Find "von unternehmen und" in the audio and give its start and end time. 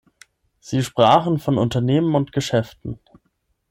1.37-2.31